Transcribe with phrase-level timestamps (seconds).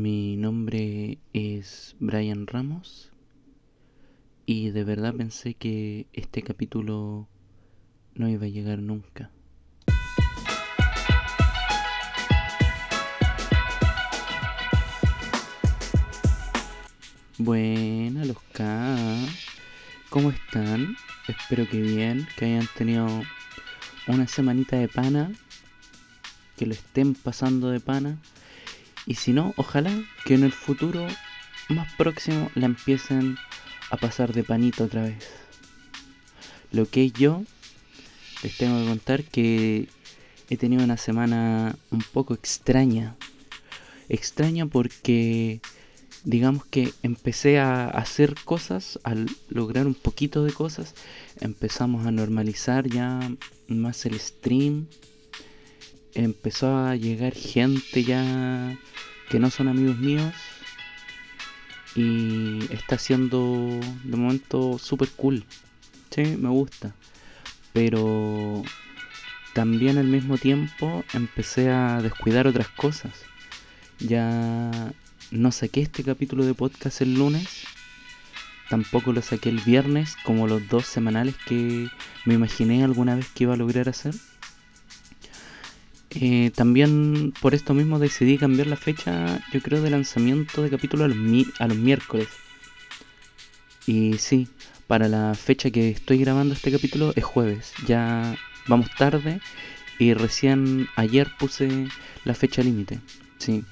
[0.00, 3.10] Mi nombre es Brian Ramos
[4.46, 7.26] y de verdad pensé que este capítulo
[8.14, 9.32] no iba a llegar nunca.
[17.38, 18.96] Buenas los K,
[20.10, 20.94] ¿cómo están?
[21.26, 23.08] Espero que bien, que hayan tenido
[24.06, 25.32] una semanita de pana,
[26.56, 28.16] que lo estén pasando de pana
[29.08, 29.90] y si no, ojalá
[30.26, 31.06] que en el futuro
[31.70, 33.38] más próximo la empiecen
[33.90, 35.26] a pasar de panito otra vez.
[36.70, 37.42] Lo que yo
[38.42, 39.88] les tengo que contar que
[40.50, 43.16] he tenido una semana un poco extraña.
[44.10, 45.62] Extraña porque
[46.24, 50.94] digamos que empecé a hacer cosas, al lograr un poquito de cosas,
[51.40, 53.20] empezamos a normalizar ya
[53.68, 54.86] más el stream.
[56.14, 58.76] Empezó a llegar gente ya
[59.28, 60.34] que no son amigos míos.
[61.94, 65.44] Y está siendo de momento super cool.
[66.10, 66.94] Sí, me gusta.
[67.72, 68.62] Pero
[69.54, 73.12] también al mismo tiempo empecé a descuidar otras cosas.
[73.98, 74.92] Ya
[75.30, 77.64] no saqué este capítulo de podcast el lunes.
[78.68, 81.88] Tampoco lo saqué el viernes como los dos semanales que
[82.24, 84.14] me imaginé alguna vez que iba a lograr hacer.
[86.20, 91.04] Eh, también por esto mismo decidí cambiar la fecha, yo creo, de lanzamiento de capítulo
[91.04, 91.16] a los,
[91.60, 92.26] a los miércoles.
[93.86, 94.48] Y sí,
[94.88, 97.72] para la fecha que estoy grabando este capítulo es jueves.
[97.86, 99.40] Ya vamos tarde
[100.00, 101.86] y recién ayer puse
[102.24, 102.98] la fecha límite.
[103.38, 103.64] Sí.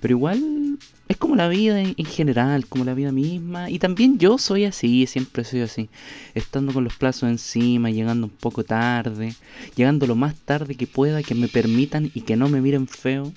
[0.00, 0.67] Pero igual
[1.08, 3.70] es como la vida en, general, como la vida misma.
[3.70, 5.88] Y también yo soy así, siempre soy así.
[6.34, 9.34] Estando con los plazos encima, llegando un poco tarde,
[9.74, 13.32] llegando lo más tarde que pueda, que me permitan y que no me miren feo.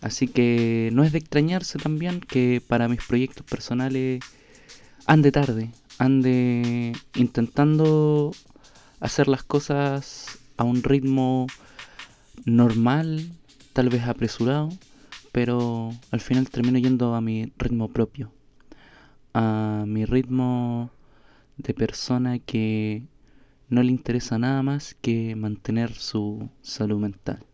[0.00, 4.22] Así que no es de extrañarse también que para mis proyectos personales
[5.06, 8.32] ande tarde, ande intentando
[9.00, 11.48] hacer las cosas a un ritmo
[12.44, 13.28] normal,
[13.72, 14.70] tal vez apresurado
[15.32, 18.32] pero al final termino yendo a mi ritmo propio,
[19.34, 20.90] a mi ritmo
[21.56, 23.04] de persona que
[23.68, 27.47] no le interesa nada más que mantener su salud mental.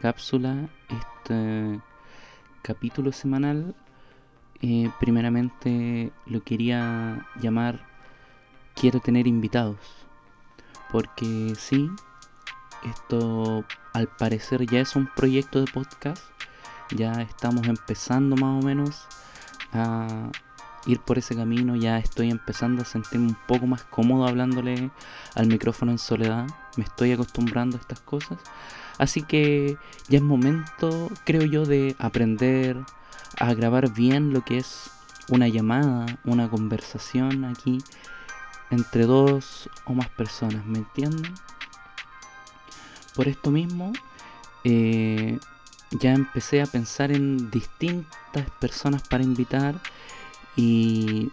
[0.00, 1.80] Cápsula, este
[2.62, 3.74] capítulo semanal,
[4.62, 7.88] eh, primeramente lo quería llamar
[8.74, 9.78] Quiero tener invitados.
[10.90, 11.90] Porque sí,
[12.84, 16.22] esto al parecer ya es un proyecto de podcast.
[16.96, 19.06] Ya estamos empezando más o menos
[19.72, 20.30] a
[20.86, 21.76] ir por ese camino.
[21.76, 24.90] Ya estoy empezando a sentirme un poco más cómodo hablándole
[25.34, 26.46] al micrófono en soledad
[26.76, 28.38] me estoy acostumbrando a estas cosas.
[28.98, 29.76] Así que
[30.08, 32.76] ya es momento, creo yo, de aprender
[33.38, 34.90] a grabar bien lo que es
[35.28, 37.78] una llamada, una conversación aquí
[38.70, 41.34] entre dos o más personas, ¿me entienden?
[43.14, 43.92] Por esto mismo,
[44.64, 45.38] eh,
[45.92, 49.74] ya empecé a pensar en distintas personas para invitar
[50.56, 51.30] y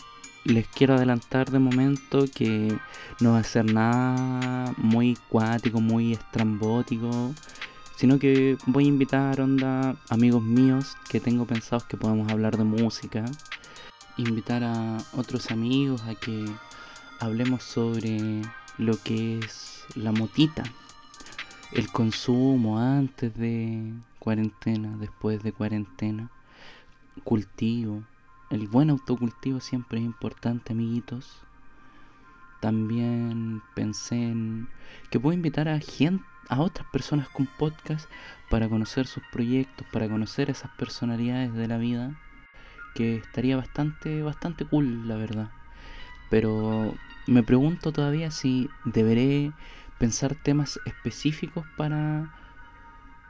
[0.48, 2.74] les quiero adelantar de momento que
[3.20, 7.34] no va a ser nada muy cuático, muy estrambótico,
[7.98, 12.64] sino que voy a invitar onda amigos míos que tengo pensados que podemos hablar de
[12.64, 13.26] música,
[14.16, 16.46] invitar a otros amigos a que
[17.20, 18.42] hablemos sobre
[18.78, 20.64] lo que es la motita,
[21.74, 26.30] el consumo antes de cuarentena, después de cuarentena,
[27.26, 28.02] cultivo
[28.50, 31.42] el buen autocultivo siempre es importante, amiguitos.
[32.60, 34.70] También pensé en
[35.10, 38.10] que puedo invitar a gente, a otras personas con podcast
[38.50, 42.18] para conocer sus proyectos, para conocer esas personalidades de la vida,
[42.96, 45.52] que estaría bastante, bastante cool, la verdad.
[46.30, 46.96] Pero
[47.28, 49.52] me pregunto todavía si deberé
[50.00, 52.34] pensar temas específicos para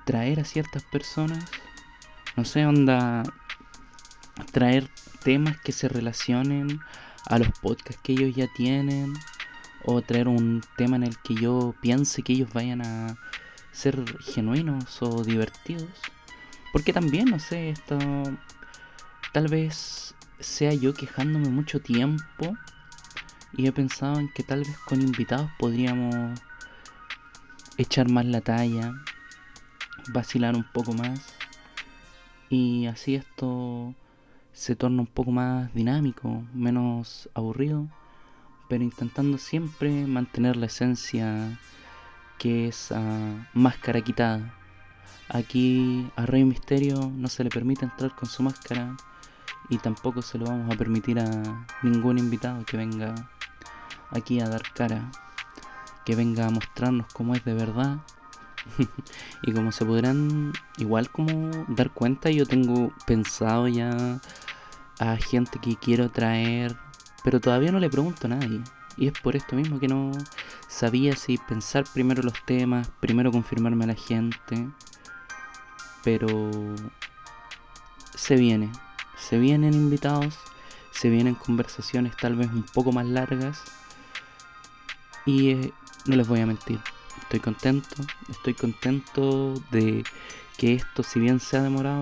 [0.06, 1.44] traer a ciertas personas.
[2.36, 3.24] No sé, onda,
[4.52, 4.90] traer
[5.28, 6.80] temas que se relacionen
[7.26, 9.18] a los podcasts que ellos ya tienen
[9.84, 13.18] o traer un tema en el que yo piense que ellos vayan a
[13.74, 15.90] ser genuinos o divertidos.
[16.72, 18.38] Porque también, no sé, esto
[19.34, 22.56] tal vez sea yo quejándome mucho tiempo
[23.52, 26.40] y he pensado en que tal vez con invitados podríamos
[27.78, 28.94] echar más la talla,
[30.08, 31.34] vacilar un poco más
[32.50, 33.94] y así esto
[34.58, 37.88] se torna un poco más dinámico, menos aburrido,
[38.68, 41.60] pero intentando siempre mantener la esencia
[42.40, 44.56] que es uh, máscara quitada.
[45.30, 48.98] Aquí a Rey Misterio no se le permite entrar con su máscara
[49.70, 53.14] y tampoco se lo vamos a permitir a ningún invitado que venga
[54.10, 55.12] aquí a dar cara,
[56.04, 58.00] que venga a mostrarnos cómo es de verdad.
[59.44, 64.20] y como se podrán igual como dar cuenta, yo tengo pensado ya
[65.00, 66.76] a gente que quiero traer,
[67.24, 68.62] pero todavía no le pregunto a nadie.
[68.98, 70.12] Y es por esto mismo que no
[70.68, 74.68] sabía si pensar primero los temas, primero confirmarme a la gente.
[76.04, 76.52] Pero
[78.16, 78.72] se viene,
[79.18, 80.40] se vienen invitados,
[80.92, 83.62] se vienen conversaciones tal vez un poco más largas.
[85.26, 85.74] Y eh,
[86.06, 86.80] no les voy a mentir,
[87.22, 87.98] estoy contento,
[88.30, 90.04] estoy contento de
[90.58, 92.02] que esto, si bien se ha demorado,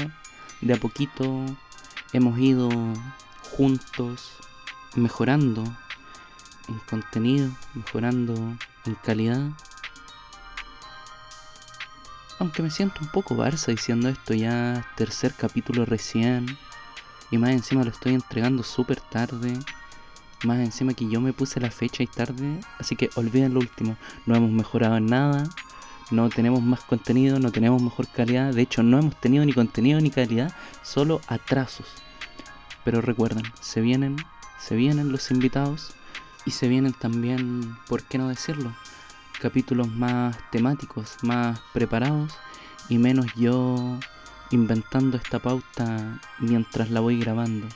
[0.61, 1.43] de a poquito
[2.13, 2.69] hemos ido
[3.55, 4.31] juntos
[4.95, 5.63] mejorando
[6.67, 8.33] en contenido, mejorando
[8.85, 9.51] en calidad.
[12.39, 16.57] Aunque me siento un poco Barça diciendo esto ya, tercer capítulo recién.
[17.31, 19.57] Y más encima lo estoy entregando súper tarde.
[20.43, 22.59] Más encima que yo me puse la fecha y tarde.
[22.77, 23.97] Así que olviden lo último.
[24.25, 25.49] No hemos mejorado en nada.
[26.11, 28.53] No tenemos más contenido, no tenemos mejor calidad.
[28.53, 30.53] De hecho, no hemos tenido ni contenido ni calidad.
[30.83, 31.87] Solo atrasos.
[32.83, 34.17] Pero recuerden, se vienen,
[34.59, 35.95] se vienen los invitados.
[36.45, 38.75] Y se vienen también, ¿por qué no decirlo?
[39.41, 42.33] Capítulos más temáticos, más preparados
[42.87, 43.97] y menos yo
[44.51, 47.67] inventando esta pauta mientras la voy grabando.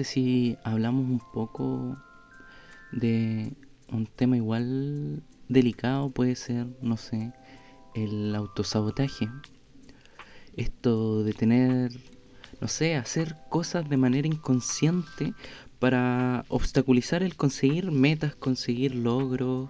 [0.00, 1.98] Parece si hablamos un poco
[2.90, 3.52] de
[3.92, 6.08] un tema igual delicado?
[6.08, 7.34] Puede ser, no sé,
[7.94, 9.28] el autosabotaje.
[10.56, 11.92] Esto de tener,
[12.62, 15.34] no sé, hacer cosas de manera inconsciente
[15.78, 19.68] para obstaculizar el conseguir metas, conseguir logros.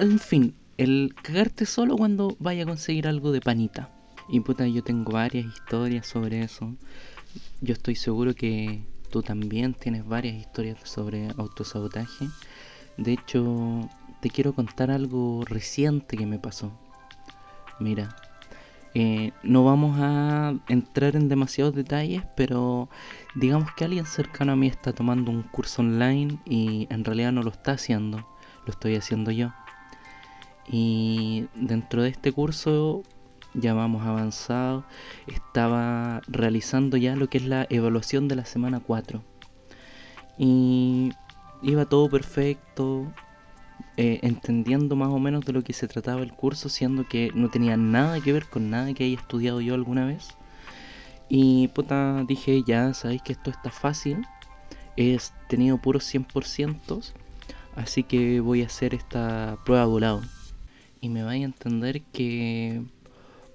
[0.00, 3.92] En fin, el cagarte solo cuando vaya a conseguir algo de panita.
[4.28, 6.74] Y puta, yo tengo varias historias sobre eso.
[7.60, 12.28] Yo estoy seguro que tú también tienes varias historias sobre autosabotaje.
[12.96, 13.88] De hecho,
[14.20, 16.72] te quiero contar algo reciente que me pasó.
[17.80, 18.16] Mira,
[18.94, 22.88] eh, no vamos a entrar en demasiados detalles, pero
[23.34, 27.42] digamos que alguien cercano a mí está tomando un curso online y en realidad no
[27.42, 28.26] lo está haciendo,
[28.66, 29.52] lo estoy haciendo yo.
[30.66, 33.02] Y dentro de este curso
[33.60, 34.84] ya vamos avanzado,
[35.26, 39.22] estaba realizando ya lo que es la evaluación de la semana 4.
[40.38, 41.10] Y
[41.62, 43.12] iba todo perfecto,
[43.96, 47.50] eh, entendiendo más o menos de lo que se trataba el curso, siendo que no
[47.50, 50.28] tenía nada que ver con nada que haya estudiado yo alguna vez.
[51.28, 54.24] Y puta, dije, ya sabéis que esto está fácil,
[54.96, 55.18] he
[55.48, 57.12] tenido puros 100%,
[57.76, 60.22] así que voy a hacer esta prueba volado.
[61.00, 62.82] Y me vais a entender que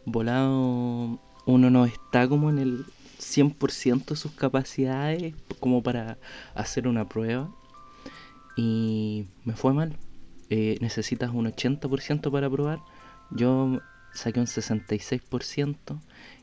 [0.06, 2.86] volado uno no está como en el
[3.20, 6.18] 100% de sus capacidades como para
[6.56, 7.50] hacer una prueba
[8.56, 9.98] y me fue mal.
[10.50, 12.80] Eh, necesitas un 80% para probar.
[13.32, 13.80] Yo
[14.14, 16.00] saqué un 66%,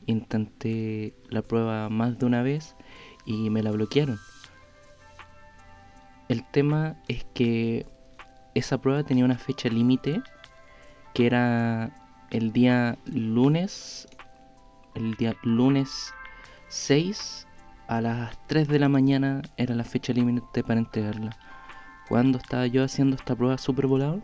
[0.06, 2.74] intenté la prueba más de una vez
[3.24, 4.18] y me la bloquearon.
[6.28, 7.86] El tema es que
[8.54, 10.22] esa prueba tenía una fecha límite
[11.14, 11.99] que era
[12.30, 14.08] el día lunes,
[14.94, 16.14] el día lunes
[16.68, 17.46] 6
[17.88, 21.36] a las 3 de la mañana era la fecha límite para entregarla.
[22.08, 24.22] Cuando estaba yo haciendo esta prueba super volado,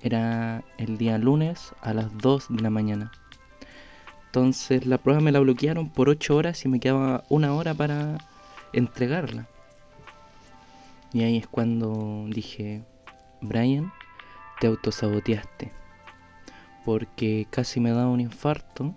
[0.00, 3.10] era el día lunes a las 2 de la mañana.
[4.26, 8.18] Entonces la prueba me la bloquearon por 8 horas y me quedaba una hora para
[8.72, 9.48] entregarla.
[11.12, 12.84] Y ahí es cuando dije,
[13.40, 13.92] Brian,
[14.60, 15.77] te autosaboteaste
[16.88, 18.94] porque casi me da un infarto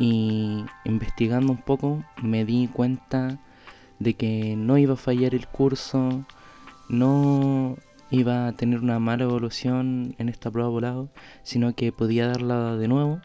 [0.00, 3.38] y investigando un poco me di cuenta
[4.00, 6.24] de que no iba a fallar el curso,
[6.88, 7.76] no
[8.10, 11.08] iba a tener una mala evolución en esta prueba volado,
[11.44, 13.20] sino que podía darla de nuevo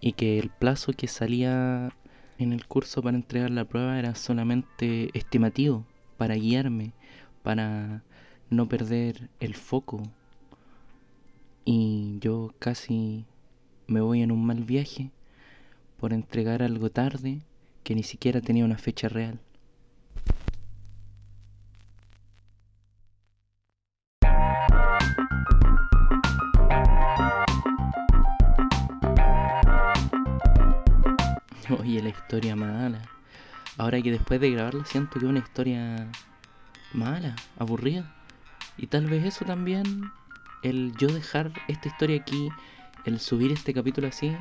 [0.00, 1.90] y que el plazo que salía
[2.38, 5.84] en el curso para entregar la prueba era solamente estimativo,
[6.16, 6.94] para guiarme,
[7.42, 8.02] para
[8.48, 10.04] no perder el foco.
[11.64, 13.26] Y yo casi
[13.86, 15.10] me voy en un mal viaje
[15.98, 17.42] por entregar algo tarde
[17.84, 19.38] que ni siquiera tenía una fecha real.
[31.80, 33.02] Oye, la historia mala.
[33.76, 36.10] Ahora que después de grabarla siento que es una historia
[36.92, 38.14] mala, aburrida.
[38.76, 40.10] Y tal vez eso también,
[40.62, 42.48] el yo dejar esta historia aquí,
[43.04, 44.36] el subir este capítulo así,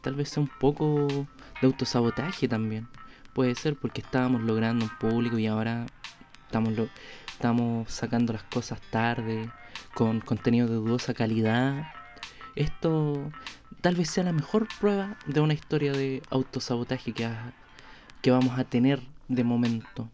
[0.00, 1.06] tal vez sea un poco
[1.60, 2.88] de autosabotaje también.
[3.32, 5.86] Puede ser porque estábamos logrando un público y ahora
[6.46, 6.72] estamos,
[7.26, 9.50] estamos sacando las cosas tarde,
[9.94, 11.86] con contenido de dudosa calidad.
[12.54, 13.30] Esto
[13.80, 17.28] tal vez sea la mejor prueba de una historia de autosabotaje que,
[18.22, 20.08] que vamos a tener de momento.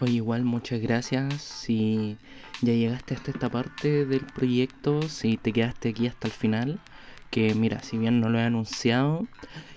[0.00, 2.18] Oye, igual muchas gracias si
[2.64, 6.78] ya llegaste hasta esta parte del proyecto, si te quedaste aquí hasta el final,
[7.30, 9.26] que mira, si bien no lo he anunciado,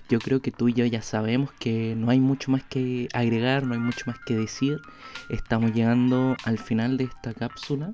[0.08, 3.66] yo creo que tú y yo ya sabemos que no hay mucho más que agregar,
[3.66, 4.80] no hay mucho más que decir.
[5.28, 7.92] Estamos llegando al final de esta cápsula.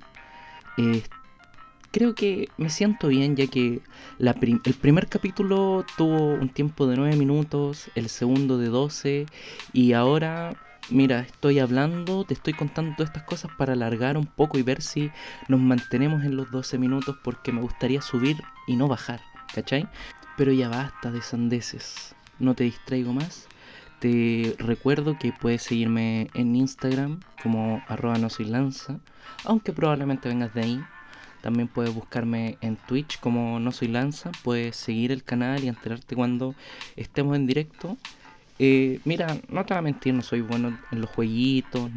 [1.91, 3.81] creo que me siento bien ya que
[4.19, 9.25] el primer capítulo tuvo un tiempo de 9 minutos, el segundo de 12
[9.73, 10.53] y ahora
[10.89, 14.81] mira, estoy hablando, te estoy contando todas estas cosas para alargar un poco y ver
[14.81, 15.11] si
[15.47, 18.37] nos mantenemos en los 12 minutos porque me gustaría subir
[18.67, 19.21] y no bajar,
[19.53, 19.87] ¿cachai?
[20.37, 23.47] Pero ya basta de sandeces, no te distraigo más.
[23.99, 28.99] Te recuerdo que puedes seguirme en Instagram como arroba no soy lanza,
[29.43, 30.81] aunque probablemente vengas de ahí.
[31.41, 36.15] También puedes buscarme en Twitch como no soy lanza, puedes seguir el canal y enterarte
[36.15, 36.55] cuando
[36.95, 37.97] estemos en directo.
[38.57, 41.89] Eh, mira, no te voy a mentir, no soy bueno en los jueguitos,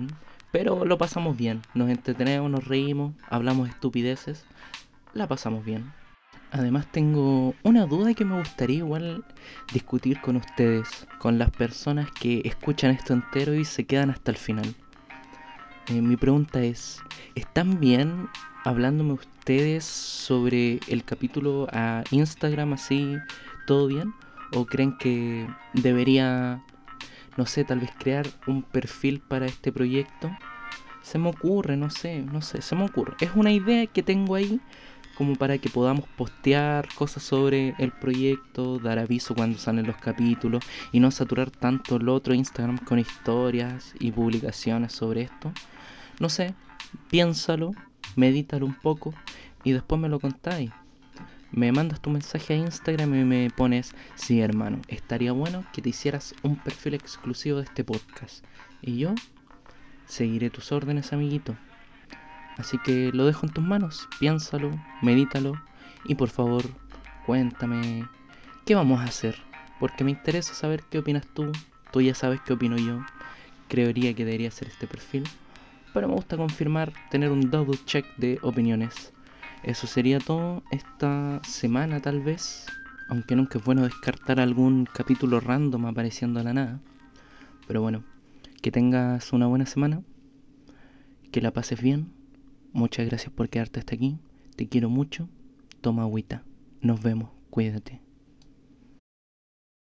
[0.50, 1.62] pero lo pasamos bien.
[1.74, 4.44] Nos entretenemos, nos reímos, hablamos estupideces,
[5.14, 5.92] la pasamos bien.
[6.50, 9.24] Además tengo una duda que me gustaría igual
[9.72, 14.38] discutir con ustedes, con las personas que escuchan esto entero y se quedan hasta el
[14.38, 14.74] final.
[15.88, 17.02] Eh, mi pregunta es,
[17.34, 18.28] ¿están bien
[18.64, 23.16] hablándome ustedes sobre el capítulo a Instagram así,
[23.66, 24.14] todo bien?
[24.54, 26.64] ¿O creen que debería,
[27.36, 30.30] no sé, tal vez crear un perfil para este proyecto?
[31.02, 33.14] Se me ocurre, no sé, no sé, se me ocurre.
[33.20, 34.60] Es una idea que tengo ahí
[35.18, 40.62] como para que podamos postear cosas sobre el proyecto, dar aviso cuando salen los capítulos
[40.92, 45.52] y no saturar tanto el otro Instagram con historias y publicaciones sobre esto.
[46.20, 46.54] No sé,
[47.10, 47.72] piénsalo,
[48.14, 49.12] medítalo un poco
[49.64, 50.70] y después me lo contáis
[51.50, 55.88] me mandas tu mensaje a Instagram y me pones, sí hermano, estaría bueno que te
[55.88, 58.44] hicieras un perfil exclusivo de este podcast.
[58.82, 59.14] Y yo
[60.06, 61.56] seguiré tus órdenes, amiguito.
[62.56, 65.54] Así que lo dejo en tus manos, piénsalo, medítalo
[66.04, 66.64] y por favor
[67.24, 68.06] cuéntame
[68.66, 69.36] qué vamos a hacer.
[69.78, 71.52] Porque me interesa saber qué opinas tú,
[71.92, 73.00] tú ya sabes qué opino yo.
[73.68, 75.24] Creería que debería ser este perfil,
[75.94, 79.12] pero me gusta confirmar, tener un double check de opiniones.
[79.62, 82.66] Eso sería todo esta semana tal vez.
[83.08, 86.80] Aunque nunca es bueno descartar algún capítulo random apareciendo a la nada.
[87.66, 88.04] Pero bueno,
[88.62, 90.02] que tengas una buena semana.
[91.32, 92.12] Que la pases bien.
[92.72, 94.18] Muchas gracias por quedarte hasta aquí.
[94.56, 95.28] Te quiero mucho.
[95.80, 96.42] Toma agüita.
[96.80, 97.30] Nos vemos.
[97.50, 98.07] Cuídate.